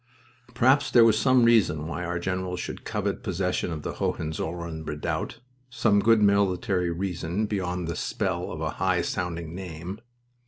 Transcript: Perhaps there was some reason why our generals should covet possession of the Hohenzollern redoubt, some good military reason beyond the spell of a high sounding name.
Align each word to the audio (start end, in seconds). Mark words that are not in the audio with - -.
Perhaps 0.55 0.89
there 0.89 1.05
was 1.05 1.15
some 1.19 1.43
reason 1.43 1.85
why 1.85 2.03
our 2.03 2.17
generals 2.17 2.59
should 2.59 2.83
covet 2.85 3.21
possession 3.21 3.71
of 3.71 3.83
the 3.83 3.97
Hohenzollern 4.01 4.83
redoubt, 4.83 5.37
some 5.69 5.99
good 5.99 6.23
military 6.23 6.89
reason 6.89 7.45
beyond 7.45 7.87
the 7.87 7.95
spell 7.95 8.51
of 8.51 8.61
a 8.61 8.69
high 8.81 9.03
sounding 9.03 9.53
name. 9.53 9.99